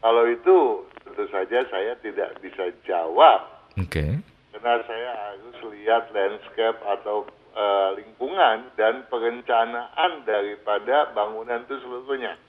[0.00, 4.24] Kalau itu tentu saja saya tidak bisa jawab Oke.
[4.56, 12.40] karena saya harus lihat landscape atau eh, lingkungan dan perencanaan daripada bangunan itu seluruhnya.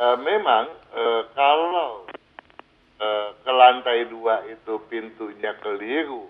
[0.00, 0.64] Eh, memang
[0.96, 2.08] eh, kalau
[2.96, 6.24] eh, ke lantai dua itu pintunya keliru,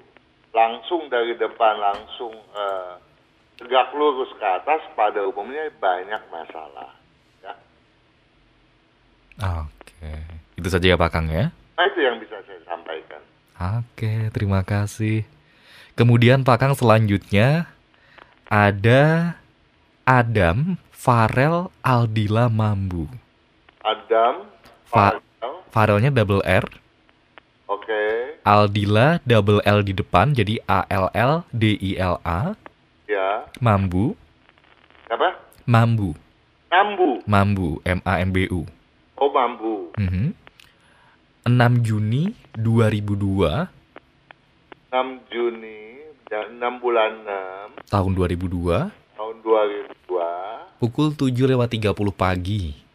[0.50, 2.92] langsung dari depan langsung eh,
[3.62, 6.90] tegak lurus ke atas, pada umumnya banyak masalah.
[7.46, 7.54] Ya.
[9.62, 10.18] Oke.
[10.58, 11.54] Itu saja ya Pak Kang ya.
[11.54, 13.22] Nah itu yang bisa saya sampaikan.
[13.54, 15.22] Oke, terima kasih.
[15.94, 17.70] Kemudian Pak Kang selanjutnya
[18.50, 19.38] ada
[20.02, 23.29] Adam Farel Aldila Mambu.
[24.10, 24.42] Adam,
[24.90, 26.66] Fa- Farel, Farelnya double R,
[27.70, 28.02] oke,
[28.42, 32.58] Aldila double L di depan jadi A L L D I L A,
[33.06, 34.18] ya, Mambu,
[35.06, 35.38] apa?
[35.62, 36.18] Mambu,
[36.74, 38.66] Nambu, Mambu, M A M B U.
[39.14, 39.94] oh mambu.
[39.94, 40.34] Mhm.
[41.46, 43.70] 6 Juni 2002
[44.90, 47.14] 6 Juni, dan 6 bulan
[47.78, 52.89] 6, tahun 2002 tahun 2002, pukul 7 lewat 30 pagi.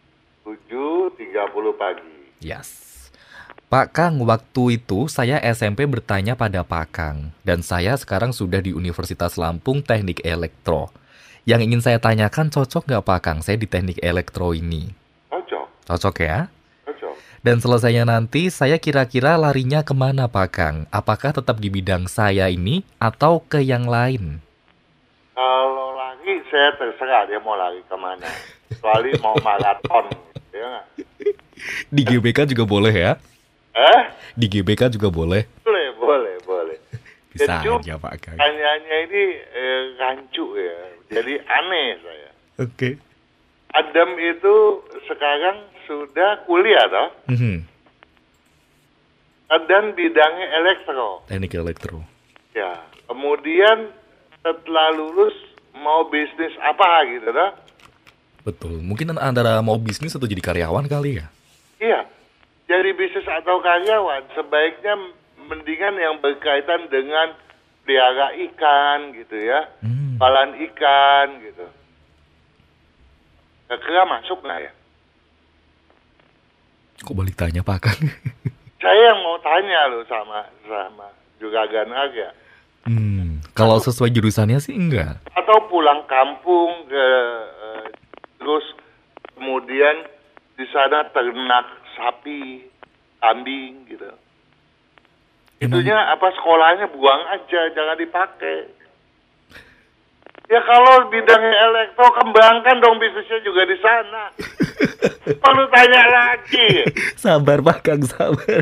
[1.75, 2.13] 7.30 pagi.
[2.39, 2.69] Yes.
[3.67, 8.71] Pak Kang, waktu itu saya SMP bertanya pada Pak Kang, dan saya sekarang sudah di
[8.71, 10.93] Universitas Lampung Teknik Elektro.
[11.45, 14.89] Yang ingin saya tanyakan cocok nggak Pak Kang saya di teknik elektro ini?
[15.29, 16.49] Cocok, Cocok ya?
[16.81, 17.13] cocok.
[17.45, 20.75] Dan selesainya nanti saya kira-kira larinya ke mana Pak Kang?
[20.89, 24.41] Apakah tetap di bidang saya ini atau ke yang lain?
[25.37, 28.29] Kalau lagi saya terserah dia mau lari ke mana.
[28.65, 30.09] Kecuali mau maraton,
[30.55, 30.71] ya?
[31.91, 33.11] Di GBK juga boleh ya?
[33.75, 34.01] Eh?
[34.33, 35.43] Di GBK juga boleh.
[35.61, 36.77] Boleh, boleh, boleh.
[37.35, 38.39] Bisa aja Pak Kang.
[38.39, 40.77] Pertanyaannya ini eh, rancu ya,
[41.11, 42.29] jadi aneh saya.
[42.63, 42.95] Oke.
[43.75, 44.55] Adam itu
[45.03, 47.59] sekarang sudah kuliah toh, Mhm.
[49.67, 51.27] dan bidangnya elektro.
[51.27, 51.99] Teknik elektro.
[52.55, 52.79] Ya,
[53.11, 53.91] kemudian
[54.39, 55.35] setelah lulus
[55.75, 57.51] mau bisnis apa gitu toh?
[58.45, 58.77] Betul.
[58.79, 61.25] Mungkin antara mau bisnis atau jadi karyawan kali ya?
[61.81, 62.05] Iya,
[62.69, 64.93] jadi bisnis atau karyawan sebaiknya
[65.45, 67.33] mendingan yang berkaitan dengan
[67.81, 70.17] pelihara ikan gitu ya, Hmm.
[70.17, 71.65] palan ikan gitu.
[73.65, 74.71] Kira-kira masuk nggak ya?
[77.01, 78.01] Kok balik tanya Pak Kang?
[78.81, 81.07] Saya yang mau tanya loh sama sama
[81.41, 82.29] Juragan Arya.
[82.85, 83.41] hmm.
[83.57, 85.17] Kalau sesuai jurusannya sih enggak.
[85.33, 87.05] Atau pulang kampung ke
[87.65, 87.85] eh,
[88.45, 88.77] terus
[89.33, 90.05] kemudian
[90.53, 91.65] di sana ternak
[91.97, 92.61] sapi,
[93.17, 94.05] kambing gitu.
[95.57, 98.69] Itunya apa sekolahnya buang aja, jangan dipakai.
[100.45, 104.29] Ya kalau bidangnya elektro kembangkan dong bisnisnya juga di sana.
[105.41, 106.85] Perlu tanya lagi.
[107.17, 108.61] Sabar Pak Kang, sabar.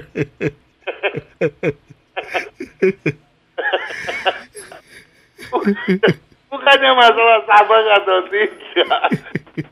[6.54, 9.10] Bukannya masalah sabar atau tidak.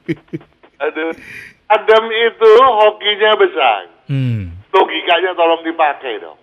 [0.89, 1.13] Aduh.
[1.69, 3.85] Adam itu hokinya besar.
[4.09, 4.49] hmm.
[4.73, 6.39] Logikanya tolong dipakai dong.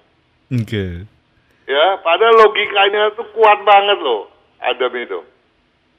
[0.55, 1.05] Oke.
[1.69, 4.31] Ya, padahal logikanya itu kuat banget loh,
[4.63, 5.21] Adam itu.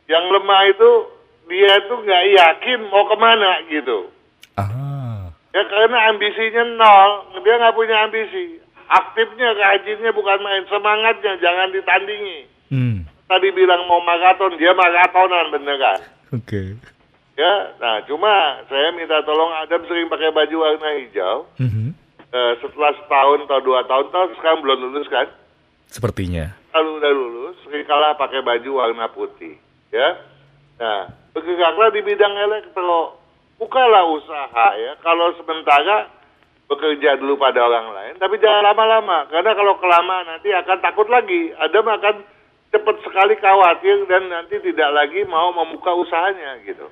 [0.09, 0.89] Yang lemah itu
[1.45, 4.09] dia itu nggak yakin mau ke mana gitu.
[4.57, 5.29] Ah.
[5.53, 7.11] Ya karena ambisinya nol,
[7.45, 8.57] dia nggak punya ambisi.
[8.89, 12.39] Aktifnya, rajinnya bukan main, semangatnya jangan ditandingi.
[12.73, 13.05] Hmm.
[13.29, 16.01] Tadi bilang mau maraton, dia maratonan beneran.
[16.33, 16.73] Oke.
[17.37, 21.45] Ya, nah cuma saya minta tolong Adam sering pakai baju warna hijau.
[21.61, 21.93] Mhm.
[22.29, 25.29] Eh, setelah setahun atau dua tahun, tahun sekarang belum lulus kan?
[25.93, 26.57] Sepertinya.
[26.73, 29.61] Kalau udah lulus, sering kalah pakai baju warna putih.
[29.93, 30.17] Ya,
[30.81, 33.17] nah bergeraklah di bidang elektro.
[33.61, 34.97] Bukalah usaha ya.
[35.05, 36.09] Kalau sementara
[36.69, 39.29] bekerja dulu pada orang lain, tapi jangan lama-lama.
[39.29, 41.53] Karena kalau kelamaan nanti akan takut lagi.
[41.57, 42.15] Adam akan
[42.69, 46.87] cepat sekali khawatir dan nanti tidak lagi mau membuka usahanya gitu.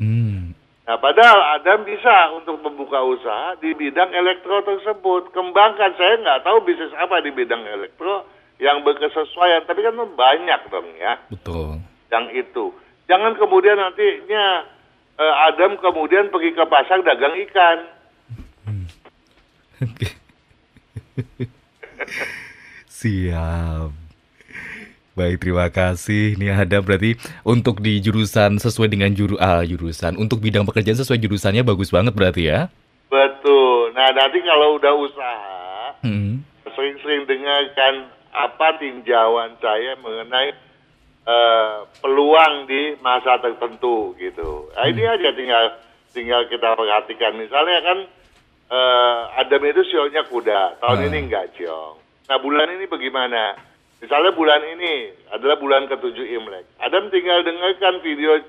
[0.00, 0.56] Hmm.
[0.86, 5.34] Nah, padahal Adam bisa untuk membuka usaha di bidang elektro tersebut.
[5.34, 8.22] Kembangkan, saya nggak tahu bisnis apa di bidang elektro
[8.62, 9.66] yang berkesesuaian.
[9.66, 11.82] Tapi kan banyak dong ya, Betul.
[12.14, 12.70] yang itu.
[13.10, 14.62] Jangan kemudian nantinya
[15.18, 17.78] eh, Adam kemudian pergi ke pasar dagang ikan.
[23.02, 24.05] Siap.
[25.16, 26.36] Baik, terima kasih.
[26.36, 30.12] Ini ada berarti untuk di jurusan sesuai dengan juru ah, jurusan.
[30.20, 32.68] Untuk bidang pekerjaan sesuai jurusannya bagus banget berarti ya.
[33.08, 33.96] Betul.
[33.96, 35.64] Nah, nanti kalau udah usaha,
[36.04, 36.44] Hmm.
[36.68, 40.52] sering-sering dengarkan apa tinjauan saya mengenai
[41.26, 44.68] eh, peluang di masa tertentu gitu.
[44.76, 45.64] Nah, ini aja tinggal
[46.12, 47.40] tinggal kita perhatikan.
[47.40, 47.98] Misalnya kan
[48.68, 51.06] eh, Adam itu sionya kuda, tahun Ah.
[51.08, 51.96] ini enggak ciong.
[52.28, 53.56] Nah, bulan ini bagaimana?
[54.00, 56.68] Misalnya bulan ini adalah bulan ketujuh Imlek.
[56.84, 58.44] Adam tinggal dengarkan video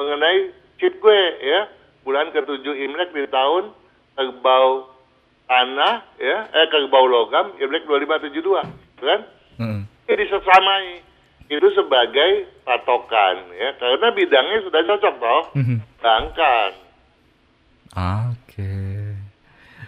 [0.00, 1.68] mengenai chip gue ya.
[2.06, 3.74] Bulan ketujuh Imlek di tahun
[4.16, 4.88] kerbau
[5.50, 8.62] tanah ya, eh kerbau logam Imlek 2572,
[9.02, 9.20] kan?
[9.58, 9.80] Hmm.
[10.06, 11.02] Ini disesamai
[11.46, 15.42] itu sebagai patokan ya, karena bidangnya sudah cocok toh.
[15.54, 15.78] Mhm.
[15.98, 16.70] Sedangkan
[17.96, 19.16] Oke.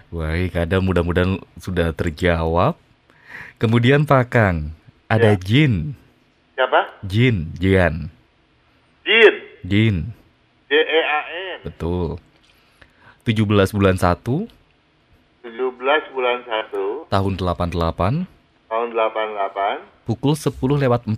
[0.08, 2.72] Baik, ada mudah-mudahan sudah terjawab.
[3.60, 4.72] Kemudian Pak Kang,
[5.08, 5.40] ada Ya.
[5.40, 5.96] Jin.
[6.54, 6.80] siapa?
[7.04, 8.12] Jin, Jian.
[9.02, 9.96] Jin, Jin.
[10.68, 11.20] J E A
[11.56, 12.20] N, Betul.
[13.24, 14.48] 17 bulan 1
[15.44, 18.28] 17 bulan 1 tahun 88
[18.68, 21.16] tahun 88 pukul 10 lewat 45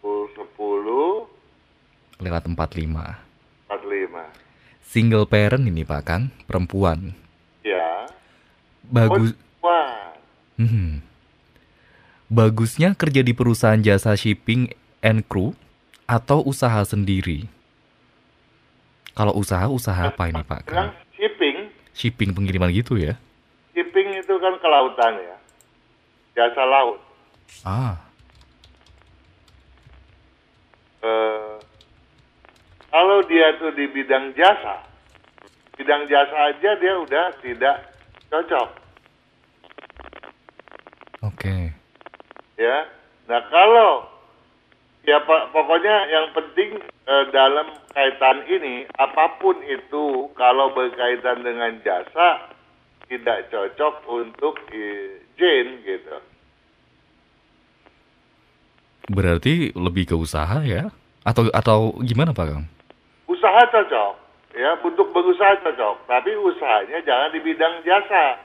[0.00, 1.32] pukul 10
[2.22, 3.18] lewat 45.
[3.66, 4.30] 45.
[4.82, 7.16] Single parent ini Pak Kang, perempuan.
[7.66, 8.06] Ya.
[8.86, 9.34] Bagus.
[9.58, 10.14] Oh, wah.
[10.60, 11.02] Hmm.
[12.32, 14.72] Bagusnya kerja di perusahaan jasa shipping
[15.04, 15.52] and crew
[16.08, 17.44] atau usaha sendiri?
[19.12, 20.72] Kalau usaha, usaha apa ini Pak?
[20.72, 23.20] Bilang shipping, Shipping pengiriman gitu ya?
[23.76, 25.36] shipping itu kan kelautan ya.
[26.32, 26.98] Jasa laut.
[27.68, 28.00] Ah,
[31.02, 31.58] Eh,
[32.88, 34.86] kalau dia tuh di bidang jasa,
[35.74, 37.76] bidang jasa aja dia udah tidak
[38.30, 38.68] cocok,
[41.26, 41.71] oke.
[42.58, 42.88] Ya.
[43.28, 44.08] Nah kalau
[45.06, 52.54] ya pokoknya yang penting eh, dalam kaitan ini apa pun itu kalau berkaitan dengan jasa
[53.10, 54.56] tidak cocok untuk
[55.36, 56.16] Jane gitu.
[59.12, 60.88] Berarti lebih ke usaha ya?
[61.26, 62.66] Atau atau gimana Pak Kang?
[63.28, 64.12] Usaha cocok,
[64.54, 68.38] ya untuk berusaha cocok, tapi usahanya jangan di bidang jasa.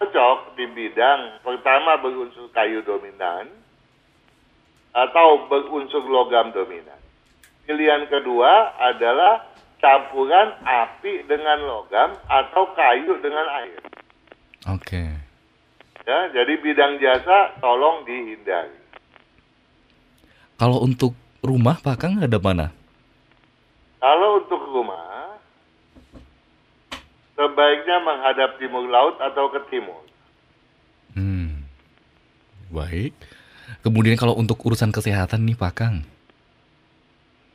[0.00, 3.52] Cocok di bidang pertama berunsur kayu dominan
[4.96, 6.96] atau berunsur logam dominan.
[7.68, 9.44] Pilihan kedua adalah
[9.76, 13.80] campuran api dengan logam atau kayu dengan air.
[14.72, 15.02] oke.
[16.08, 18.80] Ya, jadi bidang jasa tolong dihindari.
[20.56, 21.12] Kalau untuk
[21.44, 22.72] rumah Pak Kang ada mana?
[24.00, 25.19] Kalau untuk rumah,
[27.40, 30.04] sebaiknya menghadap timur laut atau ke timur.
[31.16, 31.64] Hmm,
[32.68, 33.16] baik.
[33.80, 36.04] Kemudian kalau untuk urusan kesehatan nih Pak Kang?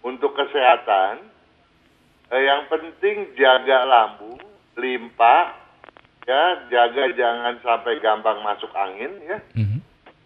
[0.01, 1.21] Untuk kesehatan,
[2.33, 4.41] eh, yang penting jaga lambung,
[4.73, 5.53] limpa,
[6.25, 9.37] ya, jaga jangan sampai gampang masuk angin, ya.
[9.53, 9.79] Mhm.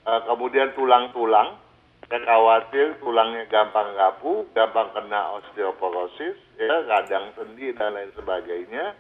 [0.08, 1.60] Eh, kemudian tulang-tulang,
[2.08, 8.96] saya khawatir tulangnya gampang rapuh, gampang kena osteoporosis, ya, radang sendi dan lain sebagainya.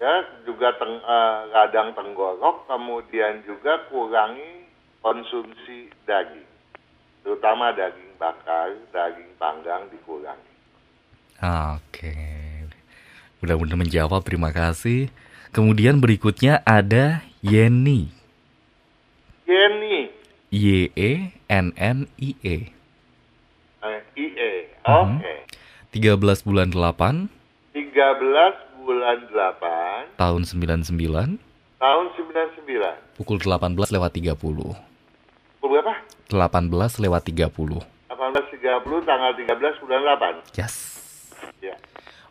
[0.00, 4.64] Ya, juga teng, eh, radang tenggorok, kemudian juga kurangi
[5.04, 6.48] konsumsi daging,
[7.20, 10.50] terutama daging bakar, daging panggang dikurangi.
[11.76, 12.16] Oke.
[13.44, 15.12] Mudah-mudahan menjawab, terima kasih.
[15.52, 18.08] Kemudian berikutnya ada Yeni.
[19.44, 20.08] Yeni,
[20.48, 21.12] Y E
[21.44, 22.56] N N I E.
[23.80, 24.52] eh, IE,
[24.84, 25.20] Mhm.
[25.20, 25.34] oke.
[25.92, 27.32] 13 bulan 8
[27.72, 33.16] 13 bulan 8 tahun 99 tahun 99.
[33.16, 34.36] pukul 18 lewat 30.
[35.60, 35.94] Pukul berapa?
[36.28, 37.80] 18 lewat 30.
[38.12, 40.00] 18.30 tanggal 13 bulan
[40.44, 40.60] 8.
[40.60, 40.74] Yes.
[41.64, 41.74] Ya.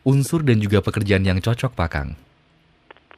[0.06, 2.10] Unsur dan juga pekerjaan yang cocok, Pak Kang.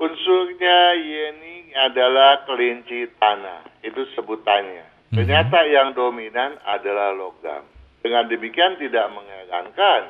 [0.01, 3.67] Unsurnya Yeni adalah kelinci tanah.
[3.86, 4.88] Itu sebutannya.
[5.11, 7.67] Ternyata yang dominan adalah logam.
[8.01, 10.01] Dengan demikian tidak mengherankan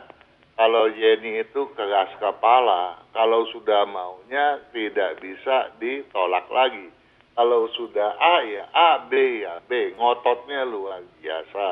[0.56, 3.00] kalau Yeni itu keras kepala.
[3.12, 6.92] Kalau sudah maunya tidak bisa ditolak lagi.
[7.36, 9.96] Kalau sudah A ya A, B ya B.
[9.96, 11.68] Ngototnya luar biasa.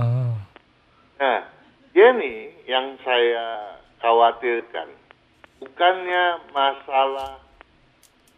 [0.00, 0.34] Oh.
[1.20, 1.40] Nah,
[1.92, 4.88] Yeni yang saya khawatirkan
[5.58, 7.42] bukannya masalah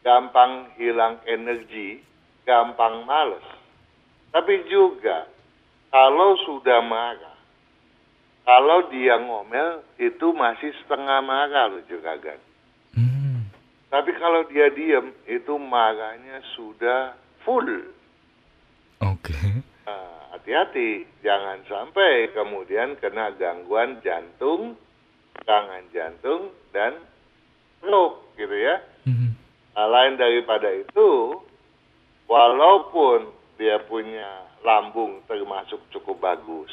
[0.00, 2.00] gampang hilang energi,
[2.48, 3.44] gampang males,
[4.32, 5.28] tapi juga
[5.92, 7.29] kalau sudah marah,
[8.44, 12.40] kalau dia ngomel itu masih setengah marah loh Juragan.
[12.96, 13.46] Hmm.
[13.92, 17.14] Tapi kalau dia diem itu marahnya sudah
[17.44, 17.68] full.
[19.00, 19.36] Oke.
[19.88, 24.76] Nah, hati-hati, jangan sampai kemudian kena gangguan jantung,
[25.40, 27.00] serangan jantung, dan
[27.80, 28.76] stroke gitu ya.
[29.08, 29.32] Mhm.
[29.72, 31.40] Nah, lain daripada itu,
[32.28, 36.72] walaupun dia punya lambung termasuk cukup bagus,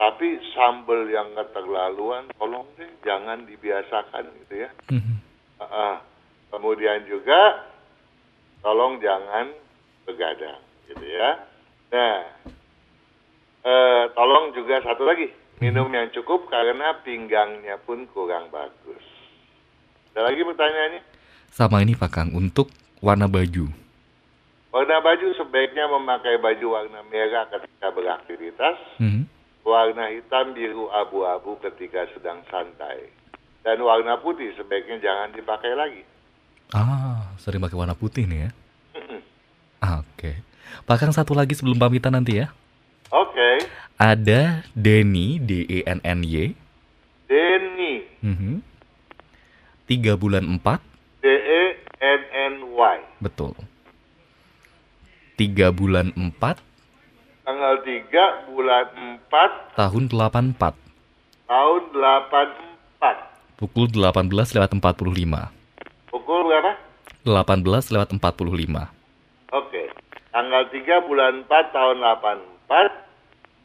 [0.00, 4.70] tapi sambal yang keterlaluan, tolong deh jangan dibiasakan gitu ya.
[4.88, 5.16] Mhm.
[5.60, 6.00] Ah.
[6.50, 7.62] kemudian juga,
[8.58, 9.54] tolong jangan
[10.02, 10.58] begadang
[10.90, 11.46] gitu ya.
[11.94, 12.26] Nah,
[13.62, 15.30] eh, tolong juga satu lagi,
[15.62, 19.04] minum yang cukup karena pinggangnya pun kurang bagus.
[20.10, 21.02] Ada lagi pertanyaannya?
[21.54, 23.70] Sama ini Pak Kang untuk warna baju.
[24.74, 29.39] Warna baju sebaiknya memakai baju warna merah ketika beraktivitas, Mhm.
[29.70, 33.06] Warna hitam, biru, abu-abu ketika sedang santai.
[33.62, 36.02] Dan warna putih sebaiknya jangan dipakai lagi.
[36.70, 38.50] Ah, sering pakai warna putih nih ya.
[39.80, 40.42] Oke.
[40.86, 42.50] Pak Kang satu lagi sebelum pamitan nanti ya.
[43.10, 43.66] Oke,
[43.98, 46.54] Ada Denny D E N N Y.
[47.26, 48.62] Denny, Mhm.
[49.84, 50.78] Tiga bulan empat,
[51.18, 52.96] D-E-N-N-Y.
[53.18, 53.58] betul.
[55.34, 56.62] Tiga bulan empat,
[57.50, 58.86] Tanggal 3 bulan
[59.26, 60.70] 4 tahun 84.
[61.50, 63.58] tahun 84.
[63.58, 65.50] Pukul 18 lewat 45.
[66.14, 66.78] Pukul berapa?
[67.26, 68.86] 18 lewat 45.
[69.50, 69.82] Oke.
[70.30, 71.98] Tanggal 3 bulan 4 tahun
[72.70, 73.10] 84.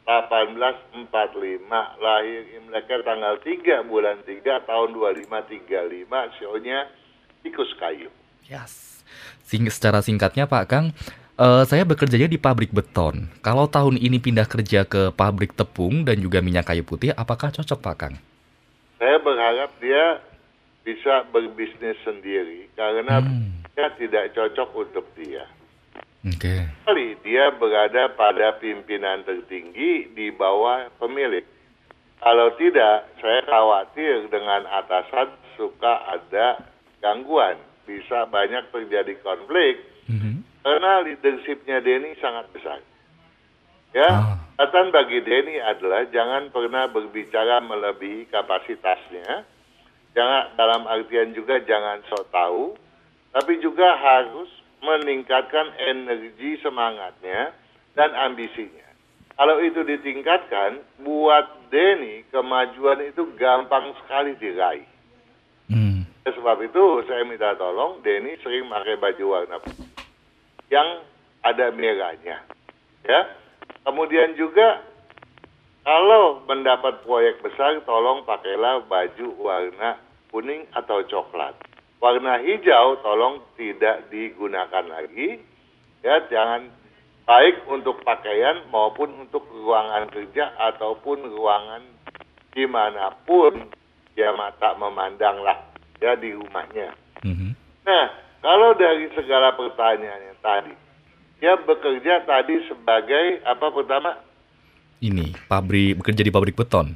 [0.02, 1.70] 1845
[2.02, 6.90] lahir Imleknya tanggal 3 bulan 3 tahun 2535 sionya
[7.46, 8.10] tikus kayu.
[8.50, 9.06] Yes.
[9.46, 10.90] Sing secara singkatnya Pak Kang,
[11.38, 13.28] eh, saya bekerjanya di pabrik beton.
[13.44, 17.78] Kalau tahun ini pindah kerja ke pabrik tepung dan juga minyak kayu putih, apakah cocok
[17.80, 18.14] Pak Kang?
[18.96, 20.24] Saya berharap dia
[20.80, 23.60] bisa berbisnis sendiri karena Hmm.
[23.74, 25.44] dia tidak cocok untuk dia.
[26.26, 26.66] Oke.
[26.82, 31.44] Kali dia berada pada pimpinan tertinggi di bawah pemilik.
[32.18, 36.58] Kalau tidak, saya khawatir dengan atasan suka ada
[36.98, 37.60] gangguan.
[37.86, 40.55] Bisa banyak terjadi konflik Mhm.
[40.66, 42.82] Karena leadershipnya Denny sangat besar.
[43.94, 44.34] Ya, Ah.
[44.58, 49.46] catatan bagi Denny adalah jangan pernah berbicara melebihi kapasitasnya.
[50.10, 52.74] Jangan dalam artian juga jangan sok tahu,
[53.30, 54.50] tapi juga harus
[54.82, 57.54] meningkatkan energi semangatnya
[57.94, 58.90] dan ambisinya.
[59.38, 64.88] Kalau itu ditingkatkan, buat Denny kemajuan itu gampang sekali diraih.
[65.70, 66.02] Hmm.
[66.26, 69.95] Sebab itu saya minta tolong Denny sering pakai baju warna putih
[70.72, 71.02] yang
[71.46, 72.42] ada merahnya.
[73.06, 73.20] Ya.
[73.86, 74.82] Kemudian juga
[75.86, 80.02] kalau mendapat proyek besar tolong pakailah baju warna
[80.34, 81.54] kuning atau coklat.
[82.02, 85.38] Warna hijau tolong tidak digunakan lagi.
[86.02, 86.70] Ya, jangan
[87.26, 91.82] baik untuk pakaian maupun untuk ruangan kerja ataupun ruangan
[92.54, 93.70] di mana pun
[94.14, 95.58] dia mata memandang lah
[96.02, 96.94] ya di rumahnya.
[97.26, 97.52] Mhm.
[97.86, 98.06] Nah,
[98.46, 100.74] kalau dari segala pertanyaan yang tadi,
[101.42, 104.22] dia bekerja tadi sebagai apa pertama
[104.96, 106.94] Ini pabrik bekerja di pabrik beton.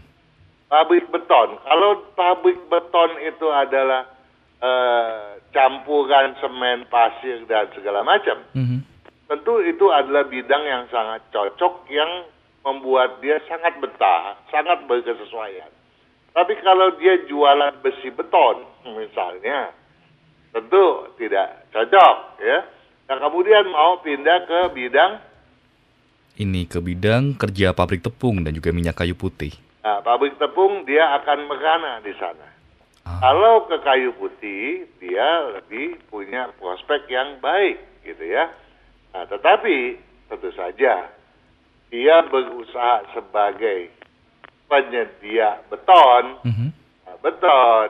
[0.70, 1.58] pabrik beton.
[1.58, 4.06] Kalau pabrik beton itu adalah
[4.60, 8.78] eh, campuran semen, pasir dan segala macam, Mhm.
[9.26, 12.28] tentu itu adalah bidang yang sangat cocok yang
[12.60, 15.72] membuat dia sangat betah, sangat berkesesuaian.
[16.30, 19.72] Tapi kalau dia jualan besi beton, misalnya,
[20.50, 20.84] tentu
[21.16, 22.58] tidak cocok, ya.
[23.06, 25.12] Nah, kemudian mau pindah ke bidang,
[26.40, 29.52] Ini ke bidang kerja pabrik tepung dan juga minyak kayu putih.
[29.82, 32.48] nah, pabrik tepung, dia akan merana di sana.
[33.04, 33.18] Ah.
[33.20, 38.48] Kalau ke kayu putih, dia lebih punya prospek yang baik, gitu ya.
[39.12, 39.98] Nah, tetapi
[40.30, 41.10] tentu saja
[41.90, 43.90] dia berusaha sebagai
[44.64, 46.68] penyedia beton, Mhm.
[47.04, 47.88] nah, beton.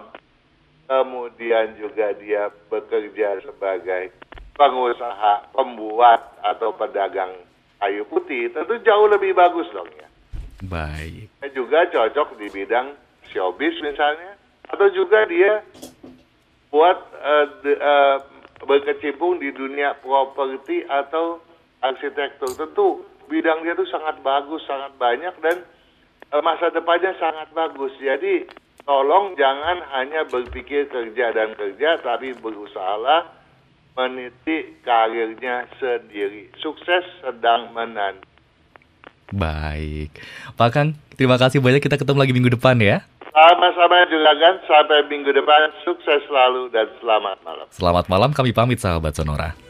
[0.90, 4.10] Kemudian juga dia bekerja sebagai
[4.58, 7.30] pengusaha, pembuat atau pedagang
[7.78, 10.10] kayu putih, tentu jauh lebih bagus dong ya.
[10.66, 11.30] Baik.
[11.38, 12.98] Dia juga cocok di bidang
[13.30, 14.34] showbiz misalnya,
[14.66, 15.62] atau juga dia
[16.74, 18.16] buat eh, de- eh,
[18.66, 21.38] berkecimpung di dunia properti atau
[21.86, 22.50] arsitektur.
[22.58, 25.62] Tentu bidang dia itu sangat bagus, sangat banyak dan
[26.34, 27.94] eh, masa depannya sangat bagus.
[28.02, 28.44] Jadi
[28.84, 33.28] tolong jangan hanya berpikir kerja dan kerja, tapi berusahalah
[33.98, 36.48] meniti karirnya sendiri.
[36.62, 38.26] Sukses sedang menanti.
[39.30, 40.10] Baik.
[40.58, 41.78] Pak Kang, terima kasih banyak.
[41.82, 43.06] Kita ketemu lagi minggu depan ya.
[43.30, 47.66] Sama-sama juga kan, sampai minggu depan, sukses selalu dan selamat malam.
[47.70, 49.69] Selamat malam, kami pamit sahabat Sonora.